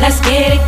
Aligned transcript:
Let's 0.00 0.20
get 0.20 0.54
it 0.54 0.64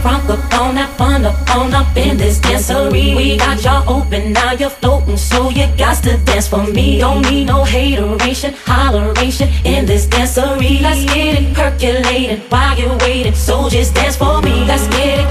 on 0.67 0.75
that 0.75 0.91
fun 0.97 1.25
up 1.25 1.37
on 1.57 1.75
up 1.75 1.97
in 1.97 2.17
this 2.17 2.39
dancery. 2.39 3.17
We 3.17 3.37
got 3.37 3.63
y'all 3.63 3.89
open, 3.89 4.33
now 4.33 4.53
you're 4.53 4.71
floating, 4.71 5.17
so 5.17 5.51
you 5.51 5.67
got 5.77 6.03
to 6.05 6.17
dance 6.25 6.49
for 6.49 6.65
me. 6.67 6.99
Don't 6.99 7.23
need 7.31 7.47
no 7.47 7.65
hateration, 7.65 8.55
holleration 8.55 9.49
in 9.65 9.87
this 9.87 10.07
dancery. 10.07 10.81
Let's 10.81 11.05
get 11.05 11.41
it 11.41 11.55
percolating 11.55 12.41
while 12.49 12.79
you're 12.79 12.97
waiting, 12.99 13.35
so 13.35 13.69
just 13.69 13.95
dance 13.95 14.17
for 14.17 14.41
me. 14.43 14.65
Let's 14.65 14.87
get 14.89 15.21
it 15.21 15.27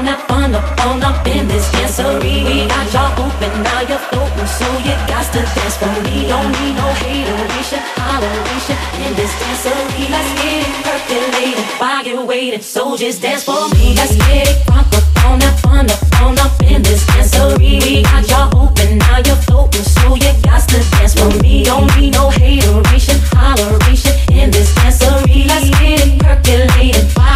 on 0.00 0.04
that 0.06 0.20
fun 0.28 0.54
up 0.54 0.64
on 0.86 1.02
up 1.02 1.26
in 1.26 1.46
this 1.48 1.66
dancery. 1.72 2.44
We 2.44 2.66
got 2.68 2.86
y'all 2.92 3.12
open, 3.24 3.52
now 3.62 3.80
you're 3.88 4.04
floating, 4.10 4.50
so 4.58 4.66
you 4.86 4.94
got 5.10 5.26
to 5.34 5.40
dance 5.56 5.76
for 5.76 5.92
me. 6.04 6.28
Don't 6.28 6.50
need 6.56 6.74
no 6.76 6.88
hateration, 7.02 7.80
holleration 8.00 8.78
in 9.04 9.12
this 9.14 9.32
dancery. 9.40 10.04
Let's 10.08 10.30
get 10.40 10.66
it 10.66 10.74
percolating 10.84 11.68
while 12.30 12.38
you're 12.38 12.60
so 12.60 12.96
just 12.96 13.22
dance 13.22 13.42
for 13.42 13.68
me. 13.74 13.92
Let's 13.96 14.14
get 14.14 14.46
it 14.46 14.62
crunk 14.66 14.86
up 14.94 15.24
on 15.26 15.40
that 15.40 15.58
fun 15.58 15.90
up 15.90 16.22
on 16.22 16.38
up 16.38 16.62
in 16.62 16.80
this 16.80 17.04
dancery. 17.10 17.82
We 17.82 18.02
got 18.02 18.22
y'all 18.30 18.54
open, 18.54 18.98
now 18.98 19.18
you're 19.26 19.42
floating, 19.50 19.82
so 19.82 20.14
you 20.14 20.30
got 20.46 20.62
to 20.68 20.78
dance 20.94 21.14
for 21.18 21.30
me. 21.42 21.64
Don't 21.64 21.90
need 21.98 22.12
no 22.14 22.30
hateration, 22.30 23.18
holleration 23.34 24.14
in 24.30 24.50
this 24.52 24.72
dancery. 24.78 25.46
Let's 25.46 25.70
get 25.70 26.06
it 26.06 26.20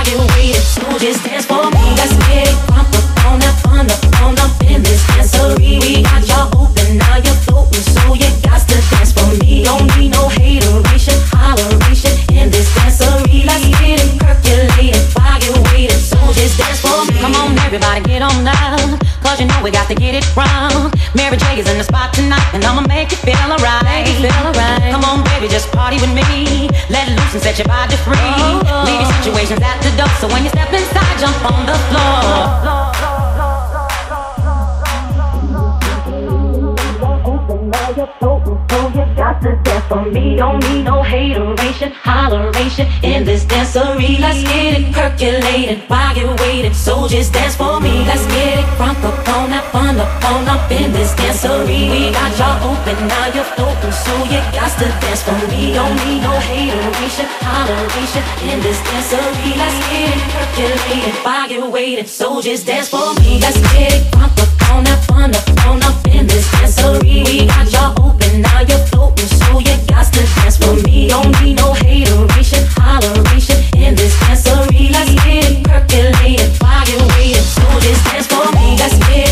you're 0.06 0.26
waiting, 0.36 0.62
so 0.62 0.86
just 0.98 1.24
dance 1.24 1.46
for 1.46 1.64
me. 1.74 1.84
Let's 1.98 2.14
get 2.28 2.46
it 2.46 2.54
crunk 2.70 2.94
up 2.94 3.26
on 3.26 3.40
that 3.40 3.56
fun 3.66 3.90
up 3.90 4.02
on 4.22 4.38
up 4.38 4.54
in 4.70 4.82
this 4.82 5.02
dancery. 5.10 5.82
We 5.82 6.02
got 6.04 6.22
y'all 6.28 6.54
open, 6.54 6.98
now 6.98 7.16
you're 7.16 7.40
floating, 7.42 7.82
so 7.82 8.14
you 8.14 8.30
got 8.46 8.62
to 8.68 8.78
dance 8.94 9.10
for 9.10 9.26
me. 9.42 9.64
Don't 9.64 9.90
need 9.98 10.12
no 10.12 10.28
hateration, 10.28 11.18
holleration 11.34 11.83
just 16.94 17.10
dance 17.10 17.10
for 17.10 17.12
me. 17.12 17.20
Come 17.20 17.34
on, 17.34 17.58
everybody, 17.58 18.00
get 18.04 18.22
on 18.22 18.44
now. 18.44 18.76
Cause 19.22 19.40
you 19.40 19.46
know 19.46 19.60
we 19.62 19.70
got 19.70 19.88
to 19.88 19.94
get 19.94 20.14
it 20.14 20.24
wrong. 20.36 20.92
Mary 21.14 21.36
J 21.36 21.58
is 21.58 21.68
in 21.68 21.78
the 21.78 21.84
spot 21.84 22.12
tonight, 22.12 22.46
and 22.52 22.64
I'ma 22.64 22.86
make 22.86 23.10
you 23.10 23.18
feel 23.18 23.38
alright. 23.50 24.06
Feel 24.06 24.30
alright. 24.44 24.92
Come 24.92 25.04
on, 25.04 25.24
baby, 25.24 25.48
just 25.48 25.72
party 25.72 25.96
with 25.96 26.12
me. 26.12 26.68
Let 26.90 27.08
loose 27.08 27.34
and 27.34 27.42
set 27.42 27.58
your 27.58 27.68
body 27.68 27.96
free. 28.04 28.14
Oh, 28.18 28.62
oh, 28.62 28.68
oh. 28.68 28.84
Leave 28.86 29.00
your 29.00 29.10
situations 29.18 29.62
at 29.62 29.80
the 29.82 29.90
door, 29.96 30.12
so 30.20 30.28
when 30.28 30.44
you 30.44 30.50
step 30.50 30.70
inside, 30.72 31.18
jump 31.18 31.40
on 31.50 31.66
the 31.66 31.76
floor. 31.90 32.84
So 38.84 39.13
to 39.42 39.56
dance 39.62 39.86
for 39.86 40.04
me. 40.04 40.36
Don't 40.36 40.62
need 40.68 40.84
no 40.84 41.02
hateration, 41.02 41.92
holleration 41.92 42.86
in 43.02 43.24
this 43.24 43.44
dancery. 43.44 44.18
Let's 44.18 44.42
get 44.42 44.80
it 44.80 44.92
percolating 44.92 45.80
while 45.88 46.16
you're 46.16 46.36
waiting. 46.36 46.74
So 46.74 47.08
just 47.08 47.32
dance 47.32 47.56
for 47.56 47.80
me. 47.80 48.04
Let's 48.04 48.26
get 48.26 48.58
it 48.58 48.64
crunk 48.76 49.02
up 49.04 49.23
on 49.74 49.96
that 49.96 49.98
fun 49.98 49.98
up 49.98 50.24
on 50.30 50.48
up 50.48 50.70
in 50.70 50.92
this 50.92 51.12
dancery. 51.14 51.90
We 51.90 52.12
got 52.12 52.30
y'all 52.38 52.70
open, 52.70 52.96
now 53.08 53.26
you're 53.34 53.50
open, 53.58 53.92
So 53.92 54.14
you 54.30 54.40
got 54.54 54.70
to 54.78 54.86
dance 55.02 55.22
for 55.22 55.34
me. 55.50 55.74
Don't 55.74 55.94
need 56.06 56.22
no 56.22 56.34
hateration, 56.38 57.26
holleration 57.42 58.24
in 58.50 58.60
this 58.62 58.78
dancery. 58.86 59.56
Let's 59.58 59.78
get 59.90 60.14
it 61.08 61.14
while 61.24 61.50
you're 61.50 61.70
waiting. 61.70 62.06
So 62.06 62.40
just 62.40 62.66
dance 62.66 62.88
for 62.88 63.14
me. 63.20 63.40
Let's 63.40 63.58
get 63.72 63.92
it 63.92 64.02
crunk 64.12 64.38
up 64.38 64.70
on 64.70 64.84
that 64.84 65.04
fun 65.06 65.34
up 65.34 65.66
on 65.66 65.82
up 65.82 66.06
in 66.06 66.26
this 66.26 66.46
dancery. 66.54 67.24
We 67.26 67.46
got 67.46 67.70
y'all 67.72 67.92
open, 68.06 68.42
now 68.42 68.60
you're 68.60 68.84
floating, 68.90 69.26
so 69.26 69.58
you 69.58 69.74
got 69.88 70.06
to 70.12 70.22
dance 70.38 70.56
for 70.58 70.74
me. 70.86 71.08
Don't 71.08 71.34
need 71.42 71.56
no 71.56 71.72
hateration, 71.72 72.62
holleration 72.78 73.58
in 73.74 73.94
this 73.94 74.14
dancery. 74.22 74.90
Let's 74.90 75.12
get 75.24 75.50
it 75.50 75.64
percolating 75.66 76.50
while 76.62 76.86
you're 76.86 77.06
waiting, 77.18 77.42
so 77.42 77.64
just 77.80 78.04
dance 78.06 78.26
for 78.26 78.46
me. 78.54 78.78
Let's 78.78 78.98
get 79.08 79.23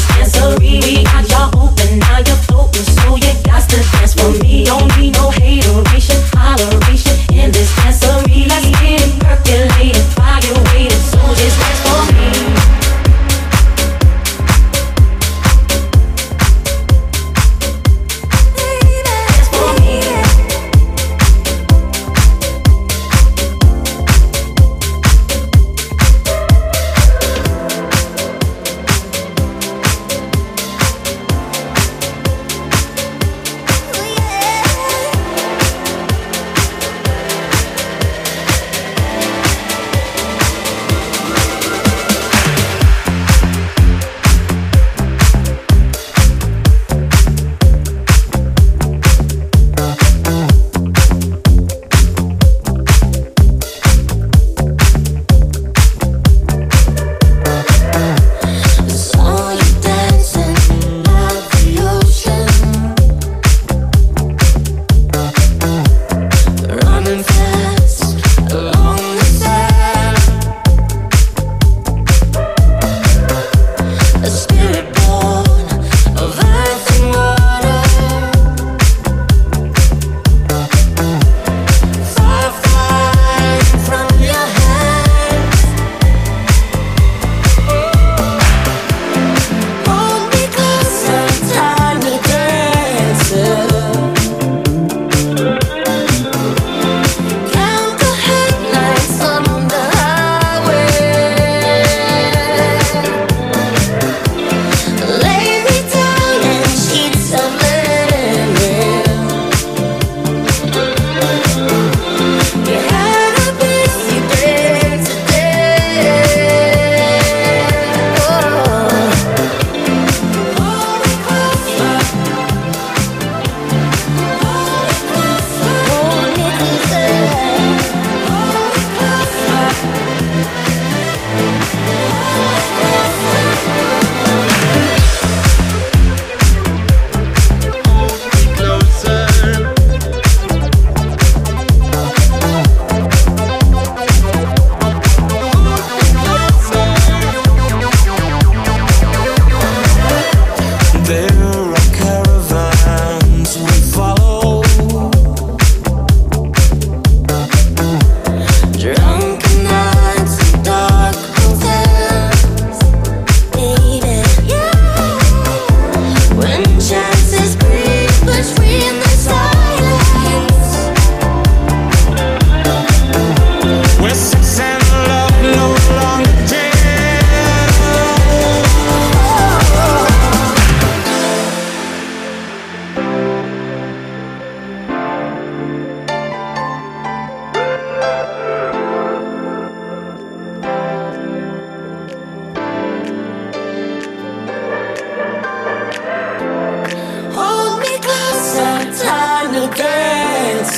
dancery. 0.00 0.82
We 0.82 1.04
got 1.04 1.28
y'all 1.28 1.68
open, 1.68 1.98
now 1.98 2.18
you're 2.18 2.36
floating, 2.46 2.82
so 2.82 3.16
you 3.16 3.32
got 3.44 3.68
to 3.68 3.76
dance 3.92 4.14
for 4.14 4.30
me. 4.42 4.64
Don't 4.64 4.88
need 4.98 5.14
no 5.14 5.30
hateration, 5.30 6.20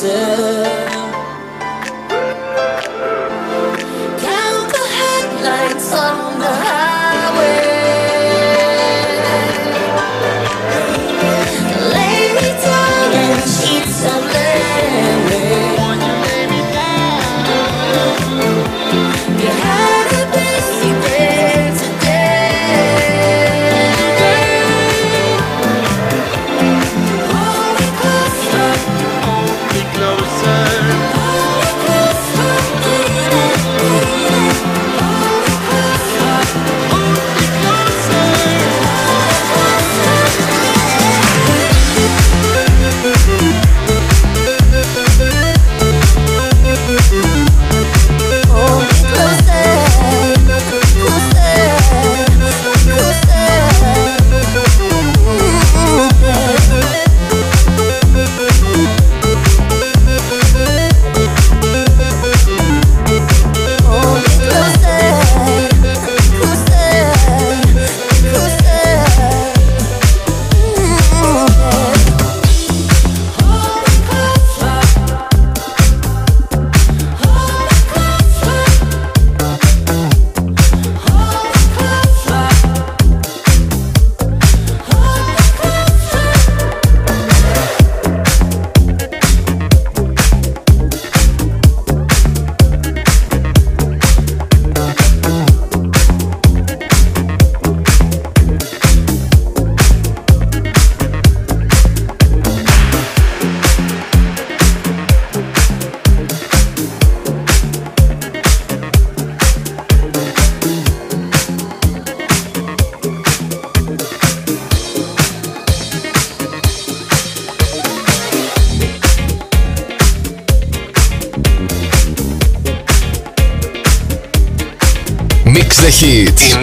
myself. 0.03 0.66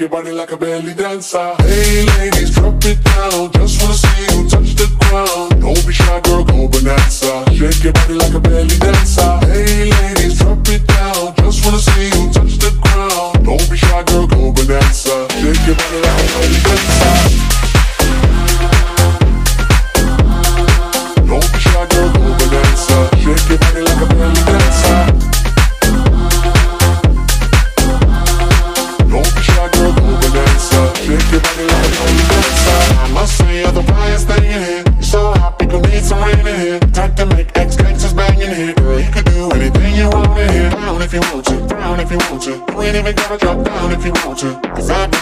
your 0.00 0.08
body 0.08 0.32
like 0.32 0.52
a 0.52 0.56
belly 0.56 0.94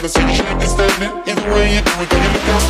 See 0.07 0.21
you. 0.21 0.27
Either 1.27 1.51
way 1.53 1.75
you 1.75 1.83
do 1.83 1.91
it, 1.99 2.13
you 2.13 2.19
look. 2.31 2.63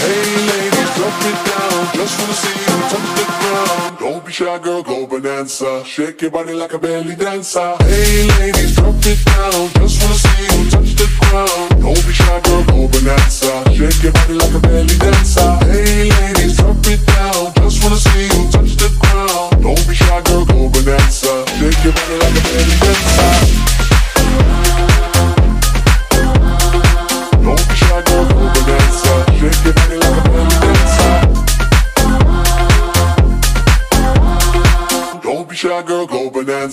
Hey 0.00 0.24
ladies, 0.48 0.90
drop 0.96 1.20
it 1.20 1.38
down. 1.44 1.80
Just 1.92 2.18
wanna 2.18 2.32
see 2.32 2.56
you 2.64 2.76
touch 2.88 3.08
the 3.18 3.24
ground. 3.28 3.98
Don't 3.98 4.24
be 4.24 4.32
shy, 4.32 4.58
girl, 4.58 4.82
go 4.82 5.06
bonanza. 5.06 5.84
Shake 5.84 6.22
your 6.22 6.30
body 6.30 6.54
like 6.54 6.72
a 6.72 6.78
belly 6.78 7.14
dancer. 7.14 7.76
Hey 7.80 8.26
ladies, 8.38 8.74
drop 8.74 8.94
it 9.04 9.22
down. 9.26 9.68
Just 9.74 10.00
wanna 10.00 10.14
see 10.14 10.44
you 10.44 10.70
touch 10.70 10.94
the 10.96 11.08
ground. 11.20 11.82
Don't 11.82 12.06
be 12.06 12.12
shy, 12.14 12.40
girl, 12.40 12.64
go 12.64 12.88
bonanza. 12.88 13.64
Shake 13.74 14.02
your 14.02 14.12
body 14.12 14.32
like 14.32 14.54
a 14.54 14.60
belly 14.60 14.96
dancer. 14.96 15.61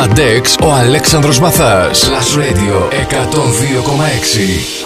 Στα 0.00 0.12
Dex 0.14 0.66
ο 0.66 0.72
Αλέξανδρος 0.72 1.40
Μαθάς. 1.40 2.10
Last 2.10 2.38
Radio 2.38 2.88
102,6. 2.92 4.79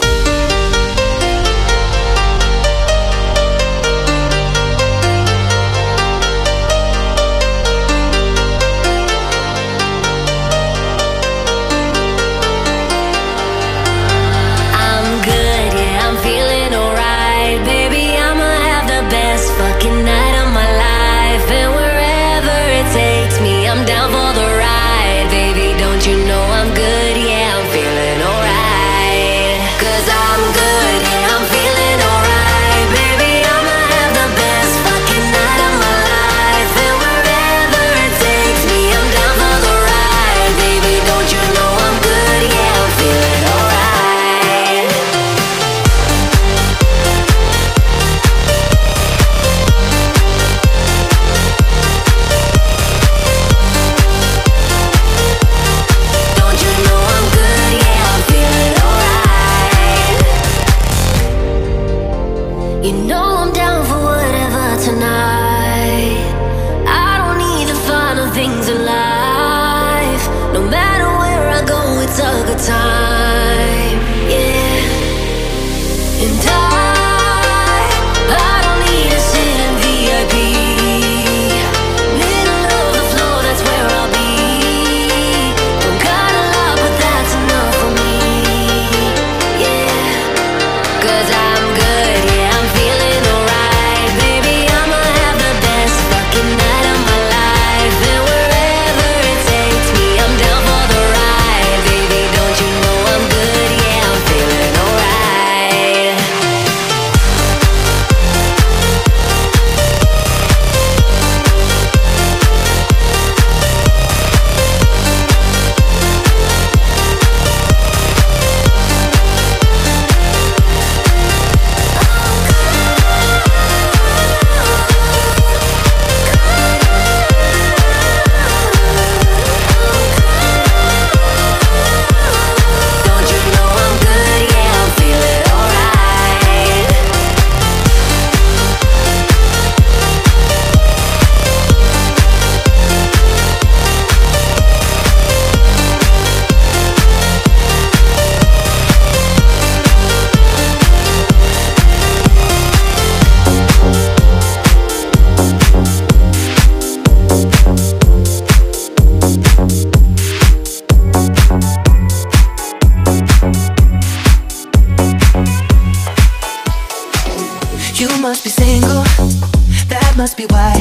That 169.15 170.15
must 170.17 170.37
be 170.37 170.45
why 170.47 170.75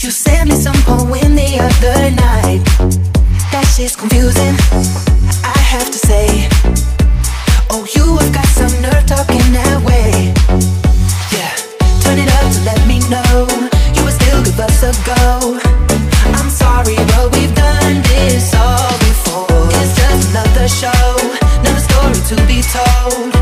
You 0.00 0.10
sent 0.10 0.48
me 0.50 0.56
some 0.56 0.74
poem 0.82 1.36
the 1.36 1.62
other 1.62 2.10
night. 2.10 2.64
That 3.52 3.62
shit's 3.70 3.94
confusing 3.94 4.58
I 5.46 5.58
have 5.58 5.86
to 5.94 5.98
say. 5.98 6.48
Oh, 7.70 7.86
you 7.94 8.18
have 8.18 8.32
got 8.34 8.46
some 8.46 8.74
nerve 8.82 9.06
talking 9.06 9.46
that 9.54 9.78
way. 9.86 10.34
Yeah, 11.30 11.54
turn 12.02 12.18
it 12.18 12.30
up 12.34 12.50
to 12.50 12.60
let 12.66 12.82
me 12.90 12.98
know 13.06 13.46
You 13.94 14.02
would 14.02 14.18
still 14.18 14.42
good, 14.42 14.56
but 14.58 14.74
a 14.82 14.90
go. 15.06 15.54
I'm 16.34 16.50
sorry, 16.50 16.96
but 17.14 17.30
we've 17.30 17.54
done 17.54 18.02
this 18.10 18.54
all 18.58 18.90
before. 19.06 19.70
It's 19.78 19.94
just 19.94 20.30
another 20.34 20.66
show 20.66 21.14
Another 21.62 21.78
story 21.78 22.18
to 22.26 22.36
be 22.50 22.58
told. 22.62 23.37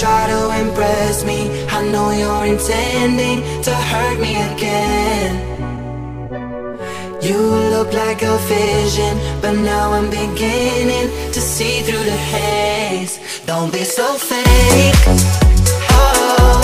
try 0.00 0.26
to 0.26 0.40
impress 0.60 1.24
me. 1.24 1.66
I 1.68 1.80
know 1.92 2.10
you're 2.10 2.46
intending 2.46 3.38
to 3.62 3.72
hurt 3.72 4.18
me 4.18 4.32
again. 4.52 5.32
You 7.22 7.38
look 7.74 7.92
like 7.92 8.22
a 8.22 8.36
vision, 8.38 9.14
but 9.40 9.52
now 9.52 9.92
I'm 9.92 10.10
beginning 10.10 11.08
to 11.32 11.40
see 11.40 11.80
through 11.82 12.04
the 12.04 12.18
haze. 12.32 13.20
Don't 13.46 13.72
be 13.72 13.84
so 13.84 14.14
fake. 14.14 14.94
Oh. 15.90 16.63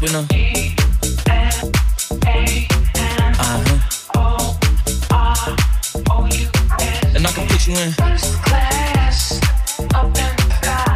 up 0.00 0.02
with 0.02 0.12
her. 0.12 0.26
Uh-huh. 3.38 3.80
And 7.14 7.26
I 7.26 7.30
can 7.32 7.46
put 7.48 7.66
you 7.66 7.74
in. 7.74 7.92
First 7.92 8.42
class, 8.42 9.40
up 9.94 10.16
in 10.16 10.36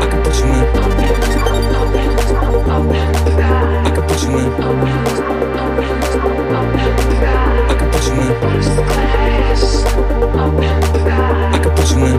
can 0.08 0.22
put 0.22 0.32
you 0.32 0.48
in. 0.48 0.66
I 0.66 0.84
can 3.66 4.02
put 4.02 4.22
you 4.22 4.38
in. 4.38 4.48
I 4.48 4.74
can 11.58 11.70
put 11.76 11.90
you 11.90 12.04
in. 12.06 12.16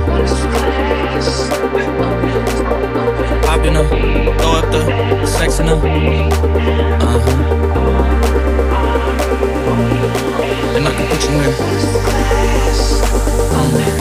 Popping 3.43 3.75
up, 3.75 3.87
throw 4.39 4.51
up 4.51 4.65
the 4.71 5.25
sex 5.25 5.59
in 5.59 5.69
up. 5.69 6.46
Only. 13.59 13.96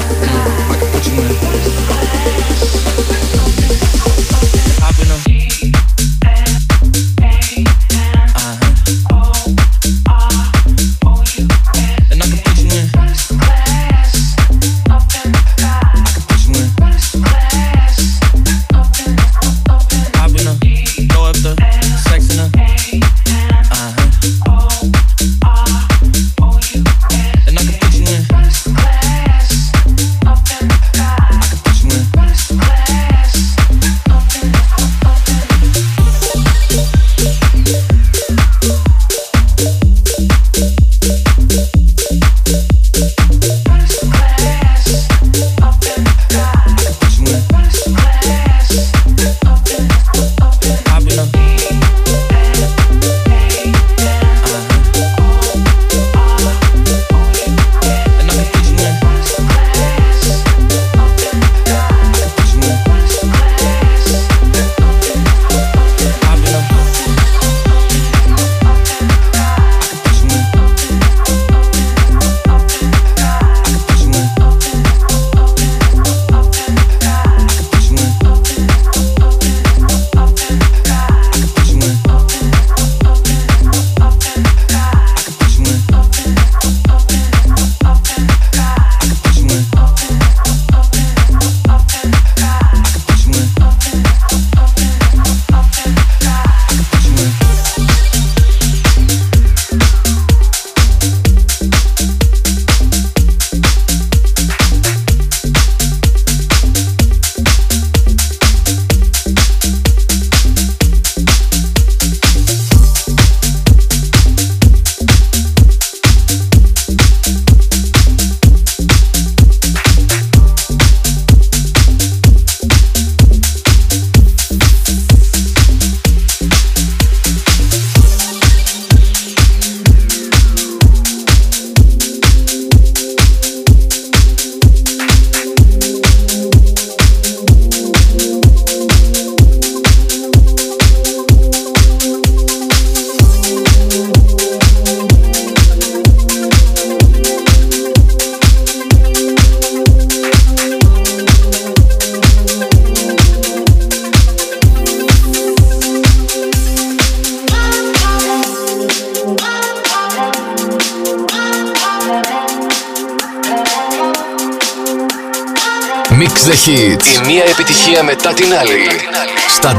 Στα 169.66 169.78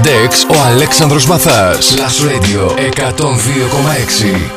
ο 0.49 0.61
Αλέξανδρος 0.65 1.25
Μαθάς. 1.25 1.95
Plus 1.95 2.25
Radio 2.25 2.77
102,6. 2.77 4.56